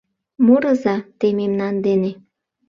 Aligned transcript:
Мурыза 0.45 0.95
те 1.19 1.27
мемнан 1.39 1.75
дене: 1.85 2.11